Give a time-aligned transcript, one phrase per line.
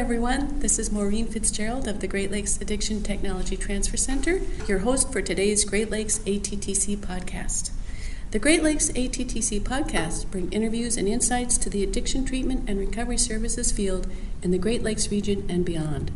[0.00, 0.60] everyone.
[0.60, 5.20] This is Maureen Fitzgerald of the Great Lakes Addiction Technology Transfer Center, your host for
[5.20, 7.70] today's Great Lakes ATTC podcast.
[8.30, 13.18] The Great Lakes ATTC podcast bring interviews and insights to the addiction treatment and recovery
[13.18, 14.06] services field
[14.42, 16.10] in the Great Lakes region and beyond.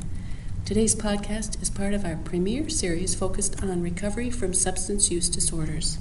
[0.65, 5.99] Today's podcast is part of our premier series focused on recovery from substance use disorders.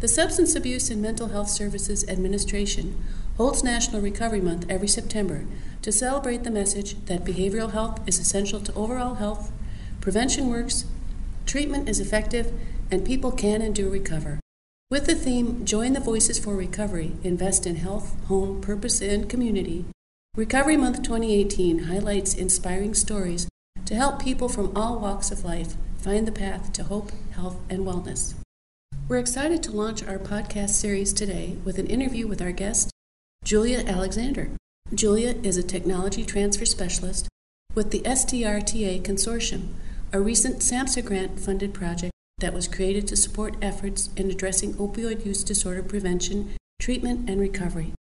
[0.00, 3.04] The Substance Abuse and Mental Health Services Administration
[3.36, 5.44] holds National Recovery Month every September
[5.82, 9.52] to celebrate the message that behavioral health is essential to overall health,
[10.00, 10.86] prevention works,
[11.44, 12.50] treatment is effective,
[12.90, 14.40] and people can and do recover.
[14.90, 19.84] With the theme Join the Voices for Recovery, Invest in Health, Home, Purpose, and Community,
[20.34, 23.50] Recovery Month 2018 highlights inspiring stories
[23.84, 27.80] to help people from all walks of life find the path to hope, health, and
[27.80, 28.39] wellness.
[29.10, 32.92] We're excited to launch our podcast series today with an interview with our guest,
[33.42, 34.52] Julia Alexander.
[34.94, 37.26] Julia is a technology transfer specialist
[37.74, 39.70] with the STRTA Consortium,
[40.12, 45.26] a recent SAMHSA grant funded project that was created to support efforts in addressing opioid
[45.26, 47.92] use disorder prevention, treatment, and recovery.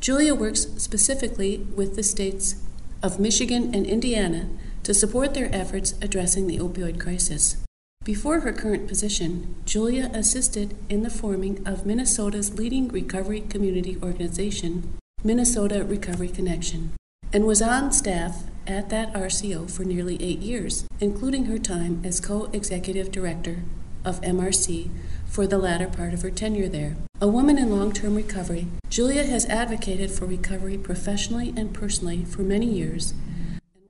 [0.00, 2.56] Julia works specifically with the states
[3.00, 4.48] of Michigan and Indiana
[4.82, 7.58] to support their efforts addressing the opioid crisis.
[8.04, 14.96] Before her current position, Julia assisted in the forming of Minnesota's leading recovery community organization,
[15.22, 16.92] Minnesota Recovery Connection,
[17.34, 22.18] and was on staff at that RCO for nearly eight years, including her time as
[22.18, 23.64] co executive director
[24.04, 24.90] of MRC
[25.26, 26.96] for the latter part of her tenure there.
[27.20, 32.42] A woman in long term recovery, Julia has advocated for recovery professionally and personally for
[32.42, 33.12] many years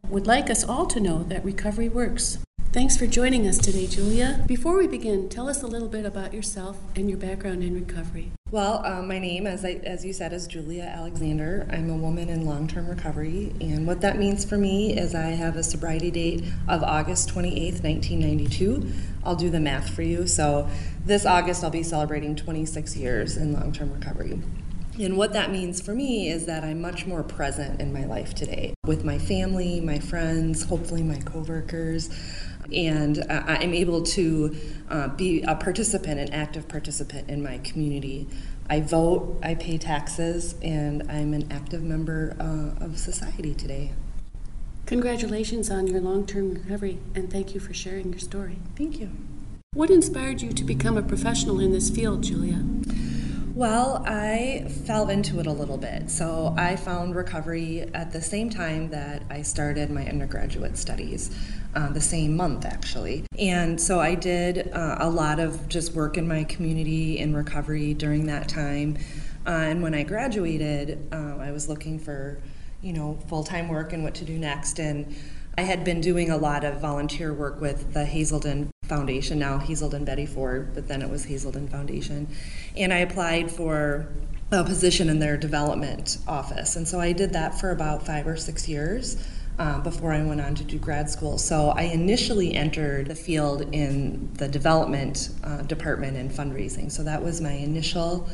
[0.03, 2.39] and would like us all to know that recovery works.
[2.79, 4.45] Thanks for joining us today, Julia.
[4.47, 8.31] Before we begin, tell us a little bit about yourself and your background in recovery.
[8.53, 11.69] Well, uh, my name, as, I, as you said, is Julia Alexander.
[11.73, 15.31] I'm a woman in long term recovery, and what that means for me is I
[15.31, 18.93] have a sobriety date of August 28th, 1992.
[19.25, 20.29] I'll do the math for you.
[20.29, 20.69] So,
[21.05, 24.41] this August, I'll be celebrating 26 years in long term recovery.
[25.01, 28.35] And what that means for me is that I'm much more present in my life
[28.35, 32.11] today with my family, my friends, hopefully my coworkers
[32.73, 34.57] and uh, I'm able to
[34.89, 38.29] uh, be a participant, an active participant in my community.
[38.71, 43.93] I vote, I pay taxes, and I'm an active member uh, of society today.
[44.87, 48.59] Congratulations on your long term recovery, and thank you for sharing your story.
[48.77, 49.11] Thank you.
[49.75, 52.65] What inspired you to become a professional in this field, Julia?
[53.59, 56.13] Well, I fell into it a little bit.
[56.13, 61.37] So I found recovery at the same time that I started my undergraduate studies
[61.75, 63.25] uh, the same month, actually.
[63.37, 67.95] And so I did uh, a lot of just work in my community in recovery
[67.95, 68.97] during that time.
[69.45, 72.41] Uh, and when I graduated, uh, I was looking for,
[72.81, 74.79] you know, full time work and what to do next.
[74.79, 75.17] And
[75.57, 80.05] I had been doing a lot of volunteer work with the Hazelden Foundation, now Hazelden
[80.05, 82.29] Betty Ford, but then it was Hazelden Foundation.
[82.77, 84.09] And I applied for
[84.51, 86.77] a position in their development office.
[86.77, 89.23] And so I did that for about five or six years
[89.59, 91.37] uh, before I went on to do grad school.
[91.37, 96.91] So I initially entered the field in the development uh, department and fundraising.
[96.91, 98.29] So that was my initial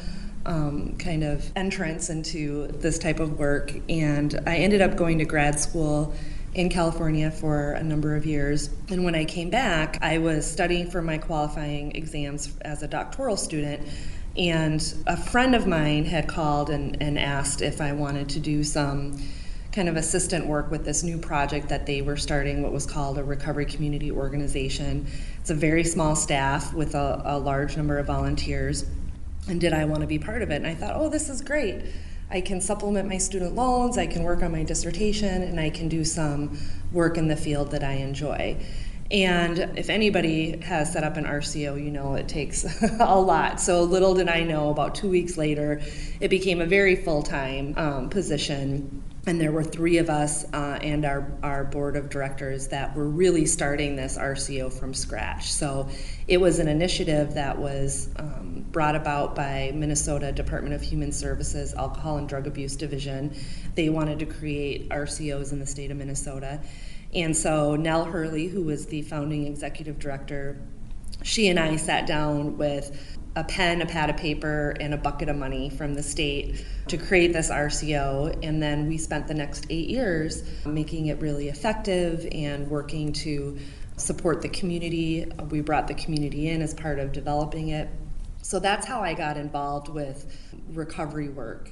[0.46, 3.72] um, kind of entrance into this type of work.
[3.88, 6.14] And I ended up going to grad school
[6.54, 8.70] in California for a number of years.
[8.88, 13.36] And when I came back, I was studying for my qualifying exams as a doctoral
[13.36, 13.86] student.
[14.36, 18.64] And a friend of mine had called and, and asked if I wanted to do
[18.64, 19.20] some
[19.72, 23.18] kind of assistant work with this new project that they were starting, what was called
[23.18, 25.06] a recovery community organization.
[25.40, 28.86] It's a very small staff with a, a large number of volunteers.
[29.48, 30.56] And did I want to be part of it?
[30.56, 31.82] And I thought, oh, this is great.
[32.34, 35.88] I can supplement my student loans, I can work on my dissertation, and I can
[35.88, 36.58] do some
[36.90, 38.56] work in the field that I enjoy.
[39.08, 42.64] And if anybody has set up an RCO, you know it takes
[43.00, 43.60] a lot.
[43.60, 45.80] So little did I know, about two weeks later,
[46.18, 50.78] it became a very full time um, position and there were three of us uh,
[50.82, 55.52] and our, our board of directors that were really starting this RCO from scratch.
[55.52, 55.88] So
[56.28, 61.72] it was an initiative that was um, brought about by Minnesota Department of Human Services
[61.74, 63.34] Alcohol and Drug Abuse Division.
[63.74, 66.60] They wanted to create RCOs in the state of Minnesota.
[67.14, 70.58] And so Nell Hurley, who was the founding executive director,
[71.22, 75.28] she and I sat down with a pen, a pad of paper, and a bucket
[75.28, 78.38] of money from the state to create this RCO.
[78.42, 83.58] And then we spent the next eight years making it really effective and working to
[83.96, 85.26] support the community.
[85.50, 87.88] We brought the community in as part of developing it.
[88.42, 90.26] So that's how I got involved with
[90.72, 91.70] recovery work.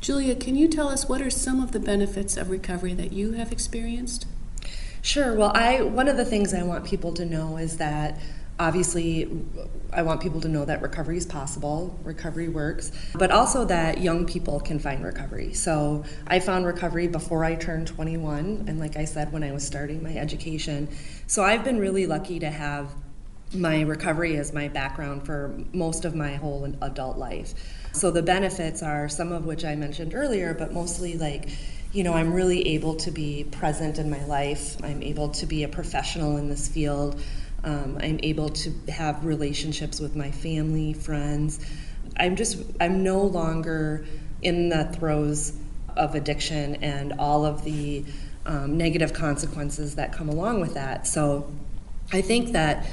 [0.00, 3.32] Julia, can you tell us what are some of the benefits of recovery that you
[3.32, 4.26] have experienced?
[5.02, 5.34] Sure.
[5.34, 8.20] Well, I one of the things I want people to know is that
[8.58, 9.30] obviously
[9.92, 14.26] I want people to know that recovery is possible, recovery works, but also that young
[14.26, 15.54] people can find recovery.
[15.54, 19.66] So I found recovery before I turned 21, and like I said, when I was
[19.66, 20.88] starting my education.
[21.26, 22.90] So I've been really lucky to have
[23.54, 27.54] my recovery as my background for most of my whole adult life.
[27.92, 31.48] So the benefits are some of which I mentioned earlier, but mostly like
[31.92, 34.76] you know, I'm really able to be present in my life.
[34.84, 37.20] I'm able to be a professional in this field.
[37.64, 41.64] Um, I'm able to have relationships with my family, friends.
[42.16, 44.04] I'm just, I'm no longer
[44.42, 45.58] in the throes
[45.96, 48.04] of addiction and all of the
[48.46, 51.06] um, negative consequences that come along with that.
[51.06, 51.52] So
[52.12, 52.86] I think that,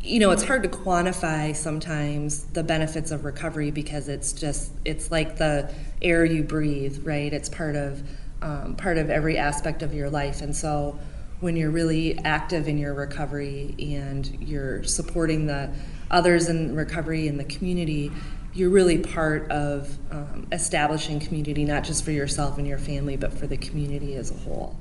[0.00, 5.10] you know, it's hard to quantify sometimes the benefits of recovery because it's just, it's
[5.10, 7.32] like the air you breathe, right?
[7.32, 8.02] It's part of,
[8.40, 10.40] um, part of every aspect of your life.
[10.40, 10.98] And so
[11.44, 15.70] when you're really active in your recovery and you're supporting the
[16.10, 18.10] others in recovery in the community,
[18.54, 23.30] you're really part of um, establishing community, not just for yourself and your family, but
[23.30, 24.74] for the community as a whole.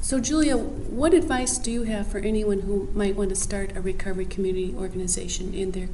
[0.00, 3.80] So, Julia, what advice do you have for anyone who might want to start a
[3.80, 5.88] recovery community organization in their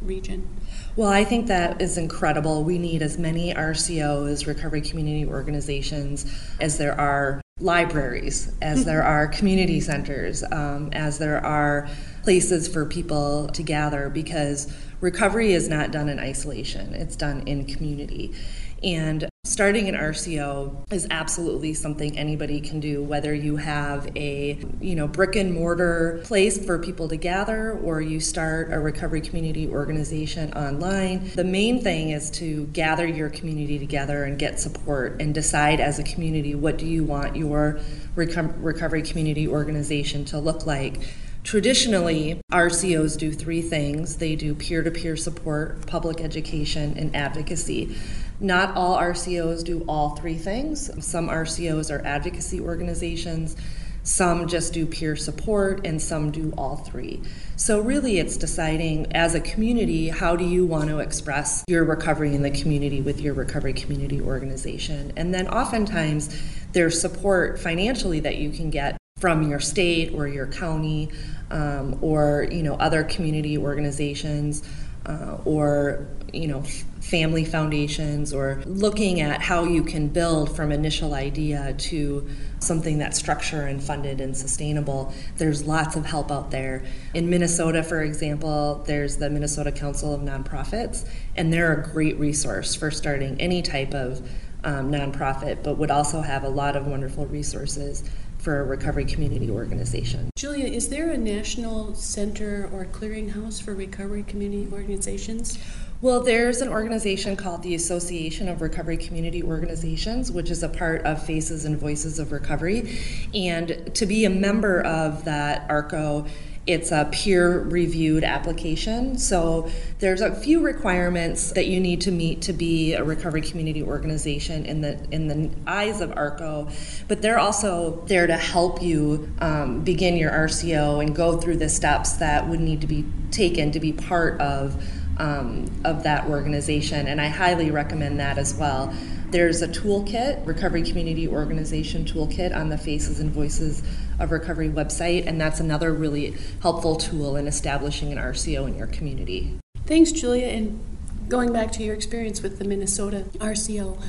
[0.00, 0.48] region?
[0.94, 2.62] Well, I think that is incredible.
[2.62, 9.26] We need as many RCOs, recovery community organizations, as there are libraries, as there are
[9.26, 11.88] community centers, um, as there are
[12.22, 14.70] places for people to gather because
[15.00, 18.34] recovery is not done in isolation, it's done in community.
[18.82, 24.94] And starting an RCO is absolutely something anybody can do, whether you have a you
[24.94, 29.68] know brick and mortar place for people to gather or you start a recovery community
[29.68, 31.30] organization online.
[31.34, 35.98] The main thing is to gather your community together and get support and decide as
[35.98, 37.80] a community what do you want your
[38.14, 41.00] recovery community organization to look like.
[41.46, 47.96] Traditionally, RCOs do three things they do peer to peer support, public education, and advocacy.
[48.40, 50.90] Not all RCOs do all three things.
[51.04, 53.56] Some RCOs are advocacy organizations,
[54.02, 57.22] some just do peer support, and some do all three.
[57.56, 62.34] So, really, it's deciding as a community how do you want to express your recovery
[62.34, 65.12] in the community with your recovery community organization.
[65.16, 66.28] And then, oftentimes,
[66.72, 71.10] there's support financially that you can get from your state or your county
[71.50, 74.62] um, or you know other community organizations
[75.06, 76.06] uh, or
[76.36, 76.62] you know
[77.00, 82.28] family foundations or looking at how you can build from initial idea to
[82.58, 86.84] something that's structured and funded and sustainable there's lots of help out there
[87.14, 92.74] in minnesota for example there's the minnesota council of nonprofits and they're a great resource
[92.74, 94.28] for starting any type of
[94.64, 98.02] um, nonprofit but would also have a lot of wonderful resources
[98.46, 100.30] for a recovery community organization.
[100.36, 105.58] Julia, is there a national center or clearinghouse for recovery community organizations?
[106.06, 111.02] Well, there's an organization called the Association of Recovery Community Organizations, which is a part
[111.02, 112.96] of Faces and Voices of Recovery.
[113.34, 116.26] And to be a member of that ARCO,
[116.64, 119.18] it's a peer reviewed application.
[119.18, 123.82] So there's a few requirements that you need to meet to be a recovery community
[123.82, 126.68] organization in the in the eyes of ARCO,
[127.08, 131.68] but they're also there to help you um, begin your RCO and go through the
[131.68, 134.80] steps that would need to be taken to be part of
[135.18, 137.06] um, of that organization.
[137.06, 138.92] And I highly recommend that as well.
[139.30, 143.82] There's a toolkit, Recovery Community Organization Toolkit, on the Faces and Voices
[144.20, 148.86] of Recovery website, and that's another really helpful tool in establishing an RCO in your
[148.86, 149.58] community.
[149.84, 150.46] Thanks, Julia.
[150.46, 150.80] And
[151.28, 154.00] going back to your experience with the Minnesota RCO,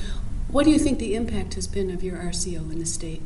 [0.48, 3.20] what do you think the impact has been of your RCO in the state?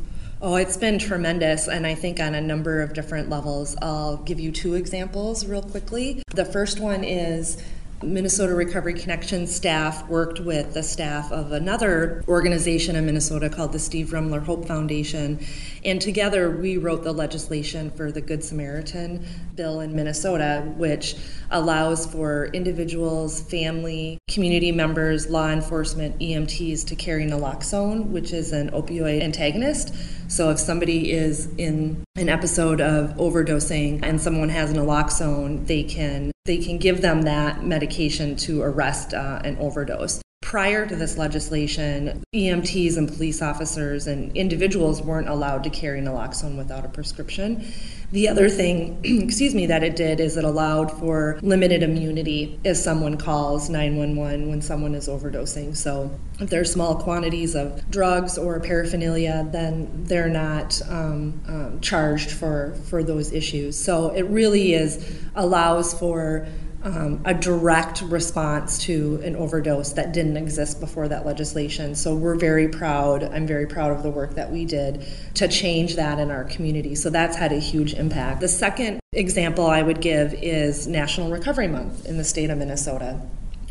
[0.45, 3.77] Oh, it's been tremendous, and I think on a number of different levels.
[3.81, 6.21] I'll give you two examples real quickly.
[6.35, 7.63] The first one is
[8.03, 13.79] Minnesota Recovery Connection staff worked with the staff of another organization in Minnesota called the
[13.79, 15.39] Steve Rumler Hope Foundation.
[15.85, 21.15] And together we wrote the legislation for the Good Samaritan bill in Minnesota, which
[21.51, 28.69] allows for individuals, family, community members, law enforcement, EMTs to carry naloxone, which is an
[28.71, 29.93] opioid antagonist.
[30.33, 35.83] So if somebody is in an episode of overdosing and someone has an naloxone, they
[35.83, 40.23] can they can give them that medication to arrest uh, an overdose.
[40.43, 46.57] Prior to this legislation, EMTs and police officers and individuals weren't allowed to carry naloxone
[46.57, 47.65] without a prescription.
[48.11, 52.75] The other thing, excuse me, that it did is it allowed for limited immunity if
[52.75, 55.75] someone calls 911 when someone is overdosing.
[55.77, 62.31] So if there's small quantities of drugs or paraphernalia, then they're not um, um, charged
[62.31, 63.79] for for those issues.
[63.79, 66.47] So it really is allows for
[66.83, 71.95] um, a direct response to an overdose that didn't exist before that legislation.
[71.95, 73.23] So we're very proud.
[73.23, 76.95] I'm very proud of the work that we did to change that in our community.
[76.95, 78.41] So that's had a huge impact.
[78.41, 83.19] The second example I would give is National Recovery Month in the state of Minnesota.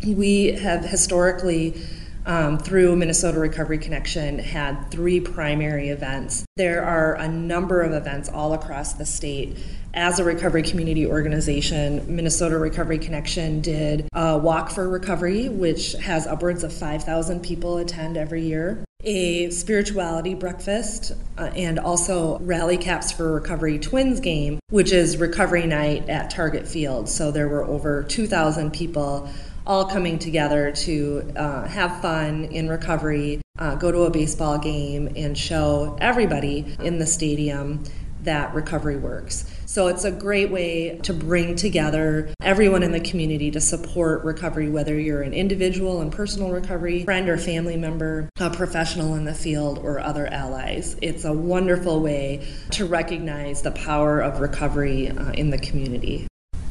[0.07, 1.81] We have historically
[2.27, 6.45] um, through Minnesota Recovery Connection had three primary events.
[6.57, 9.59] There are a number of events all across the state.
[9.95, 16.27] As a recovery community organization, Minnesota Recovery Connection did a Walk for Recovery, which has
[16.27, 23.11] upwards of 5,000 people attend every year a spirituality breakfast uh, and also rally caps
[23.11, 28.05] for recovery twins game which is recovery night at target field so there were over
[28.05, 29.29] 2000 people
[29.67, 35.13] all coming together to uh, have fun in recovery, uh, go to a baseball game,
[35.17, 37.83] and show everybody in the stadium
[38.23, 39.45] that recovery works.
[39.67, 44.69] So it's a great way to bring together everyone in the community to support recovery,
[44.69, 49.35] whether you're an individual in personal recovery, friend or family member, a professional in the
[49.35, 50.97] field, or other allies.
[51.03, 56.27] It's a wonderful way to recognize the power of recovery uh, in the community.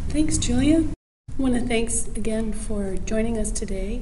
[0.09, 0.85] Thanks, Julia.
[1.39, 4.01] I want to thanks again for joining us today,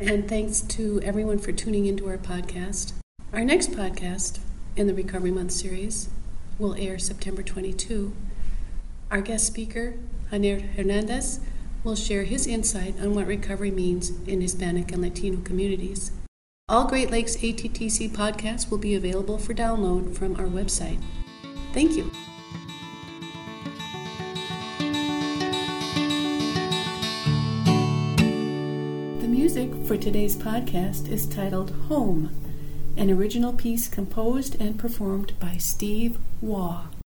[0.00, 2.92] and thanks to everyone for tuning into our podcast.
[3.32, 4.40] Our next podcast
[4.76, 6.10] in the Recovery Month series
[6.58, 8.12] will air September 22.
[9.10, 9.94] Our guest speaker,
[10.30, 11.40] Janer Hernandez,
[11.84, 16.10] will share his insight on what recovery means in Hispanic and Latino communities.
[16.68, 21.00] All Great Lakes ATTC podcasts will be available for download from our website.
[21.72, 22.09] Thank you.
[29.52, 32.30] Music for today's podcast is titled Home,
[32.96, 36.84] an original piece composed and performed by Steve Waugh.